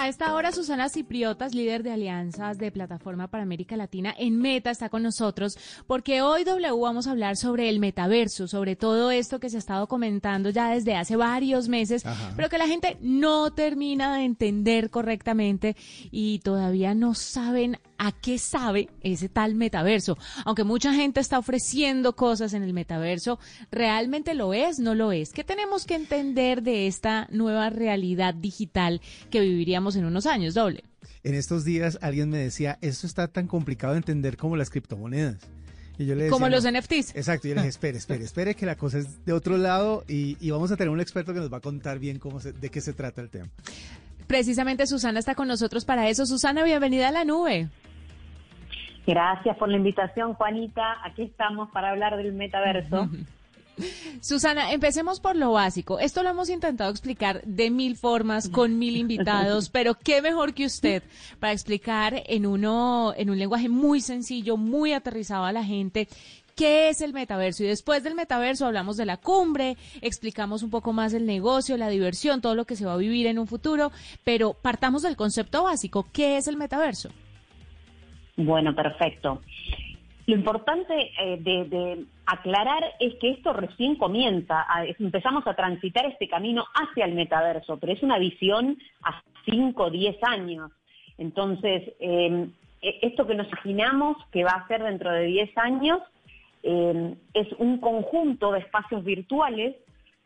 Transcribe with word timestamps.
A 0.00 0.08
esta 0.08 0.32
hora, 0.32 0.50
Susana 0.50 0.88
Cipriotas, 0.88 1.54
líder 1.54 1.82
de 1.82 1.92
alianzas 1.92 2.56
de 2.56 2.72
Plataforma 2.72 3.28
para 3.28 3.42
América 3.42 3.76
Latina 3.76 4.14
en 4.16 4.38
Meta, 4.38 4.70
está 4.70 4.88
con 4.88 5.02
nosotros 5.02 5.58
porque 5.86 6.22
hoy 6.22 6.44
W 6.44 6.80
vamos 6.80 7.06
a 7.06 7.10
hablar 7.10 7.36
sobre 7.36 7.68
el 7.68 7.80
metaverso, 7.80 8.48
sobre 8.48 8.76
todo 8.76 9.10
esto 9.10 9.40
que 9.40 9.50
se 9.50 9.56
ha 9.56 9.58
estado 9.58 9.88
comentando 9.88 10.48
ya 10.48 10.70
desde 10.70 10.96
hace 10.96 11.16
varios 11.16 11.68
meses, 11.68 12.02
pero 12.34 12.48
que 12.48 12.56
la 12.56 12.66
gente 12.66 12.96
no 13.02 13.50
termina 13.50 14.16
de 14.16 14.24
entender 14.24 14.88
correctamente 14.88 15.76
y 16.10 16.38
todavía 16.38 16.94
no 16.94 17.12
saben 17.14 17.76
a 17.98 18.12
qué 18.12 18.38
sabe 18.38 18.88
ese 19.02 19.28
tal 19.28 19.54
metaverso. 19.54 20.16
Aunque 20.46 20.64
mucha 20.64 20.94
gente 20.94 21.20
está 21.20 21.38
ofreciendo 21.38 22.16
cosas 22.16 22.54
en 22.54 22.62
el 22.62 22.72
metaverso, 22.72 23.38
¿realmente 23.70 24.32
lo 24.32 24.54
es? 24.54 24.78
¿No 24.78 24.94
lo 24.94 25.12
es? 25.12 25.32
¿Qué 25.34 25.44
tenemos 25.44 25.84
que 25.84 25.96
entender 25.96 26.62
de 26.62 26.86
esta 26.86 27.28
nueva 27.30 27.68
realidad 27.68 28.32
digital 28.32 29.02
que 29.30 29.40
viviríamos 29.40 29.89
en 29.96 30.04
unos 30.04 30.26
años, 30.26 30.54
doble? 30.54 30.84
En 31.24 31.34
estos 31.34 31.64
días 31.64 31.98
alguien 32.02 32.30
me 32.30 32.38
decía, 32.38 32.78
esto 32.80 33.06
está 33.06 33.28
tan 33.28 33.46
complicado 33.46 33.92
de 33.94 33.98
entender 33.98 34.36
como 34.36 34.56
las 34.56 34.70
criptomonedas. 34.70 35.36
Y 35.98 36.06
yo 36.06 36.14
le 36.14 36.22
decía, 36.24 36.30
Como 36.32 36.48
los 36.48 36.64
"No". 36.64 36.70
NFTs. 36.70 37.14
Exacto, 37.14 37.46
yo 37.46 37.54
le 37.54 37.60
dije, 37.60 37.68
espere, 37.68 37.98
espere, 37.98 38.24
espere, 38.24 38.54
que 38.54 38.64
la 38.64 38.76
cosa 38.76 38.98
es 38.98 39.24
de 39.26 39.32
otro 39.34 39.58
lado 39.58 40.02
y, 40.08 40.36
y 40.40 40.50
vamos 40.50 40.72
a 40.72 40.76
tener 40.76 40.88
un 40.90 41.00
experto 41.00 41.34
que 41.34 41.40
nos 41.40 41.52
va 41.52 41.58
a 41.58 41.60
contar 41.60 41.98
bien 41.98 42.18
cómo 42.18 42.40
se- 42.40 42.52
de 42.52 42.70
qué 42.70 42.80
se 42.80 42.92
trata 42.94 43.20
el 43.20 43.28
tema. 43.28 43.48
Precisamente 44.26 44.86
Susana 44.86 45.18
está 45.18 45.34
con 45.34 45.46
nosotros 45.48 45.84
para 45.84 46.08
eso. 46.08 46.24
Susana, 46.24 46.62
bienvenida 46.64 47.08
a 47.08 47.12
la 47.12 47.24
nube. 47.24 47.68
Gracias 49.06 49.56
por 49.56 49.68
la 49.68 49.76
invitación, 49.76 50.34
Juanita. 50.34 50.82
Aquí 51.04 51.22
estamos 51.22 51.68
para 51.70 51.90
hablar 51.90 52.16
del 52.16 52.32
metaverso. 52.32 53.08
Susana, 54.20 54.72
empecemos 54.72 55.20
por 55.20 55.36
lo 55.36 55.52
básico. 55.52 55.98
Esto 55.98 56.22
lo 56.22 56.30
hemos 56.30 56.48
intentado 56.48 56.90
explicar 56.90 57.42
de 57.44 57.70
mil 57.70 57.96
formas, 57.96 58.48
con 58.48 58.78
mil 58.78 58.96
invitados, 58.96 59.68
pero 59.72 59.94
qué 59.94 60.22
mejor 60.22 60.54
que 60.54 60.66
usted 60.66 61.02
para 61.38 61.52
explicar 61.52 62.22
en 62.26 62.46
uno, 62.46 63.14
en 63.16 63.30
un 63.30 63.38
lenguaje 63.38 63.68
muy 63.68 64.00
sencillo, 64.00 64.56
muy 64.56 64.92
aterrizado 64.92 65.44
a 65.44 65.52
la 65.52 65.64
gente. 65.64 66.08
¿Qué 66.56 66.90
es 66.90 67.00
el 67.00 67.12
metaverso? 67.12 67.64
Y 67.64 67.68
después 67.68 68.02
del 68.02 68.14
metaverso 68.14 68.66
hablamos 68.66 68.96
de 68.96 69.06
la 69.06 69.16
cumbre, 69.16 69.76
explicamos 70.02 70.62
un 70.62 70.70
poco 70.70 70.92
más 70.92 71.14
el 71.14 71.24
negocio, 71.24 71.76
la 71.76 71.88
diversión, 71.88 72.40
todo 72.40 72.54
lo 72.54 72.66
que 72.66 72.76
se 72.76 72.84
va 72.84 72.94
a 72.94 72.98
vivir 72.98 73.26
en 73.26 73.38
un 73.38 73.46
futuro, 73.46 73.92
pero 74.24 74.52
partamos 74.52 75.02
del 75.02 75.16
concepto 75.16 75.64
básico. 75.64 76.06
¿Qué 76.12 76.36
es 76.36 76.48
el 76.48 76.56
metaverso? 76.56 77.10
Bueno, 78.36 78.74
perfecto. 78.74 79.40
Lo 80.30 80.36
importante 80.36 81.10
eh, 81.20 81.38
de, 81.40 82.06
aclarar 82.24 82.84
es 83.00 83.16
que 83.16 83.30
esto 83.30 83.52
recién 83.52 83.96
comienza. 83.96 84.64
empezamos 85.00 85.44
a 85.48 85.54
transitar 85.54 86.06
este 86.06 86.28
camino 86.28 86.64
hacia 86.72 87.04
el 87.04 87.14
metaverso, 87.14 87.78
pero 87.78 87.92
es 87.92 88.02
una 88.04 88.16
visión 88.16 88.78
a 89.02 89.20
5 89.44 89.82
o 89.82 89.90
10 89.90 90.22
años. 90.22 90.70
Entonces, 91.18 91.94
eh, 91.98 92.48
e- 92.80 92.98
esto 93.02 93.26
que 93.26 93.34
nos 93.34 93.48
imaginamos 93.48 94.18
que 94.30 94.44
va 94.44 94.52
a 94.52 94.68
ser 94.68 94.84
dentro 94.84 95.10
de 95.10 95.24
10 95.24 95.58
años 95.58 95.98
eh, 96.62 97.14
es 97.34 97.48
un 97.58 97.78
conjunto 97.78 98.52
de 98.52 98.60
espacios 98.60 99.02
virtuales 99.02 99.74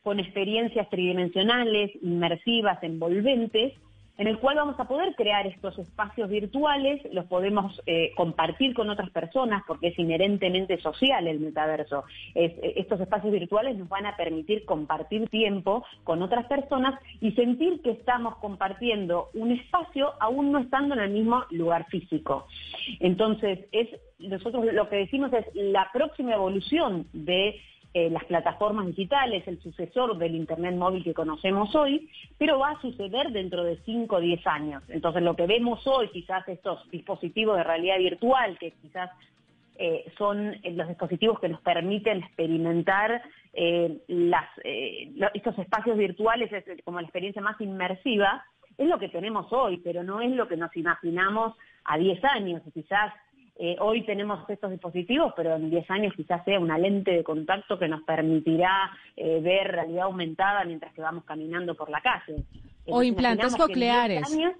con 0.02 0.20
experiencias 0.20 0.90
tridimensionales, 0.90 1.92
inmersivas, 2.02 2.82
envolventes, 2.82 3.72
en 4.16 4.28
el 4.28 4.38
cual 4.38 4.56
vamos 4.56 4.78
a 4.78 4.86
poder 4.86 5.14
crear 5.16 5.46
estos 5.46 5.78
espacios 5.78 6.28
virtuales, 6.28 7.00
los 7.12 7.26
podemos 7.26 7.80
eh, 7.86 8.12
compartir 8.16 8.74
con 8.74 8.88
otras 8.88 9.10
personas 9.10 9.62
porque 9.66 9.88
es 9.88 9.98
inherentemente 9.98 10.80
social 10.80 11.26
el 11.26 11.40
metaverso. 11.40 12.04
Eh, 12.34 12.74
estos 12.76 13.00
espacios 13.00 13.32
virtuales 13.32 13.76
nos 13.76 13.88
van 13.88 14.06
a 14.06 14.16
permitir 14.16 14.64
compartir 14.64 15.28
tiempo 15.28 15.84
con 16.04 16.22
otras 16.22 16.46
personas 16.46 16.98
y 17.20 17.32
sentir 17.32 17.82
que 17.82 17.90
estamos 17.90 18.36
compartiendo 18.36 19.30
un 19.34 19.50
espacio 19.50 20.12
aún 20.20 20.52
no 20.52 20.60
estando 20.60 20.94
en 20.94 21.00
el 21.00 21.10
mismo 21.10 21.44
lugar 21.50 21.86
físico. 21.86 22.46
Entonces, 23.00 23.66
es 23.72 23.88
nosotros 24.18 24.64
lo 24.72 24.88
que 24.88 24.96
decimos 24.96 25.32
es 25.32 25.44
la 25.54 25.90
próxima 25.92 26.34
evolución 26.34 27.06
de 27.12 27.60
eh, 27.96 28.10
las 28.10 28.24
plataformas 28.24 28.86
digitales, 28.86 29.46
el 29.46 29.62
sucesor 29.62 30.18
del 30.18 30.34
Internet 30.34 30.74
móvil 30.74 31.04
que 31.04 31.14
conocemos 31.14 31.72
hoy, 31.76 32.10
pero 32.36 32.58
va 32.58 32.70
a 32.70 32.80
suceder 32.80 33.30
dentro 33.30 33.62
de 33.62 33.76
5 33.84 34.16
o 34.16 34.20
10 34.20 34.44
años. 34.48 34.82
Entonces 34.88 35.22
lo 35.22 35.36
que 35.36 35.46
vemos 35.46 35.86
hoy, 35.86 36.08
quizás 36.08 36.42
estos 36.48 36.90
dispositivos 36.90 37.56
de 37.56 37.62
realidad 37.62 37.98
virtual, 37.98 38.58
que 38.58 38.72
quizás 38.82 39.12
eh, 39.78 40.12
son 40.18 40.54
eh, 40.64 40.72
los 40.72 40.88
dispositivos 40.88 41.38
que 41.38 41.48
nos 41.48 41.60
permiten 41.60 42.18
experimentar 42.18 43.22
estos 45.32 45.56
espacios 45.60 45.96
virtuales 45.96 46.52
es 46.52 46.64
como 46.82 46.98
la 46.98 47.06
experiencia 47.06 47.40
más 47.40 47.60
inmersiva, 47.60 48.44
es 48.76 48.88
lo 48.88 48.98
que 48.98 49.08
tenemos 49.08 49.52
hoy, 49.52 49.76
pero 49.76 50.02
no 50.02 50.20
es 50.20 50.32
lo 50.32 50.48
que 50.48 50.56
nos 50.56 50.76
imaginamos 50.76 51.54
a 51.84 51.96
10 51.96 52.24
años. 52.24 52.62
Quizás 52.72 53.12
eh, 53.56 53.76
hoy 53.80 54.04
tenemos 54.04 54.48
estos 54.50 54.70
dispositivos, 54.70 55.32
pero 55.36 55.54
en 55.56 55.70
10 55.70 55.90
años 55.90 56.12
quizás 56.16 56.44
sea 56.44 56.58
una 56.58 56.76
lente 56.78 57.12
de 57.12 57.22
contacto 57.24 57.78
que 57.78 57.88
nos 57.88 58.02
permitirá 58.02 58.90
eh, 59.16 59.40
ver 59.40 59.68
realidad 59.68 60.04
aumentada 60.04 60.64
mientras 60.64 60.92
que 60.92 61.00
vamos 61.02 61.24
caminando 61.24 61.74
por 61.74 61.88
la 61.90 62.00
calle. 62.00 62.42
O 62.86 63.02
Entonces, 63.02 63.08
implantes 63.08 63.46
imaginamos 63.52 63.66
que 63.66 63.72
en 63.72 63.78
10 63.78 63.90
cocleares. 63.92 64.32
años- 64.32 64.54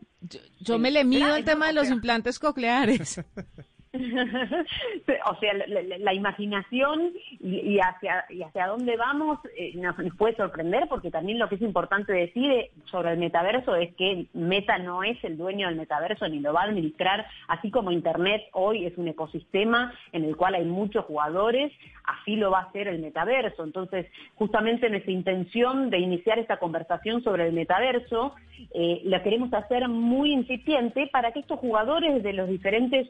Yo, 0.61 0.79
me 0.79 0.91
le 0.91 1.05
mido 1.05 1.21
claro, 1.21 1.37
el 1.37 1.45
tema 1.45 1.67
de 1.67 1.73
los 1.75 1.91
implantes 1.91 2.39
cocleares. 2.39 3.23
o 5.27 5.35
sea, 5.39 5.55
la, 6.01 6.15
imaginación 6.15 7.13
y, 7.41 7.79
hacia, 7.79 8.25
dónde 8.67 8.97
vamos 8.97 9.39
eh, 9.57 9.73
nos, 9.77 9.97
nos 9.99 10.17
puede 10.17 10.35
sorprender 10.37 10.89
porque 10.89 11.11
también 11.11 11.39
lo 11.39 11.49
que 11.49 11.55
es 11.55 11.63
importante 11.63 12.13
decir 12.13 12.51
eh, 12.51 12.71
sobre 12.87 13.13
el 13.13 13.19
metaverso 13.19 13.77
es 13.77 13.95
que 13.95 14.27
Meta 14.33 14.79
no 14.79 15.05
es 15.05 15.23
el 15.23 15.37
dueño 15.37 15.69
del 15.69 15.77
metaverso 15.77 16.27
ni 16.29 16.41
lo 16.41 16.53
va 16.53 16.63
a 16.63 16.65
administrar, 16.65 17.27
así 17.47 17.71
como 17.71 17.93
Internet 17.93 18.43
hoy 18.53 18.85
es 18.85 18.99
un 18.99 19.09
ecosistema 19.09 19.93
en 20.13 20.25
el 20.25 20.37
cual 20.37 20.55
hay 20.55 20.65
muchos 20.65 21.05
jugadores, 21.05 21.73
así 22.05 22.37
lo 22.37 22.51
va 22.51 22.61
a 22.61 22.65
hacer 22.65 22.89
el 22.89 23.01
metaverso. 23.01 23.63
Entonces, 23.63 24.07
justamente 24.35 24.87
en 24.87 24.95
esa 24.95 25.11
intención 25.11 25.91
de 25.91 25.99
iniciar 25.99 26.39
esta 26.39 26.59
conversación 26.59 27.23
sobre 27.23 27.47
el 27.47 27.53
metaverso, 27.53 28.35
eh, 28.73 29.03
la 29.05 29.23
queremos 29.23 29.53
hacer 29.53 29.89
muy 29.89 30.33
incipiente 30.33 31.09
para 31.13 31.33
que 31.33 31.41
estos 31.41 31.59
jugadores 31.61 32.23
de 32.23 32.33
los 32.33 32.49
diferentes 32.49 33.09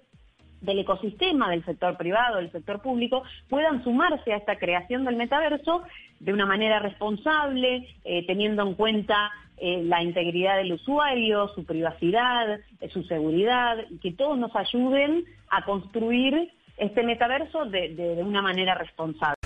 del 0.64 0.78
ecosistema 0.80 1.50
del 1.50 1.64
sector 1.64 1.96
privado, 1.96 2.36
del 2.36 2.50
sector 2.52 2.80
público, 2.80 3.22
puedan 3.48 3.82
sumarse 3.84 4.32
a 4.32 4.36
esta 4.36 4.56
creación 4.56 5.04
del 5.04 5.16
metaverso 5.16 5.82
de 6.20 6.32
una 6.32 6.46
manera 6.46 6.78
responsable, 6.78 7.86
eh, 8.04 8.26
teniendo 8.26 8.62
en 8.62 8.74
cuenta 8.74 9.30
eh, 9.56 9.82
la 9.84 10.02
integridad 10.02 10.56
del 10.56 10.72
usuario, 10.72 11.48
su 11.54 11.64
privacidad, 11.64 12.58
eh, 12.80 12.88
su 12.90 13.02
seguridad, 13.04 13.76
y 13.90 13.98
que 13.98 14.12
todos 14.12 14.36
nos 14.38 14.54
ayuden 14.56 15.24
a 15.50 15.64
construir 15.64 16.50
este 16.76 17.02
metaverso 17.04 17.64
de, 17.66 17.94
de- 17.94 18.16
de 18.16 18.22
una 18.22 18.42
manera 18.42 18.74
responsable. 18.74 19.36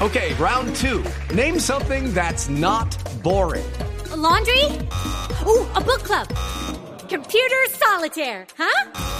Okay, 0.00 0.32
round 0.40 0.74
two. 0.74 1.02
Name 1.34 1.60
something 1.60 2.12
that's 2.14 2.48
not 2.48 2.88
boring. 3.22 3.62
A 4.12 4.16
laundry? 4.16 4.64
Ooh, 5.46 5.66
a 5.76 5.80
book 5.80 6.02
club. 6.02 6.26
Computer 7.08 7.68
solitaire, 7.68 8.46
huh? 8.58 9.19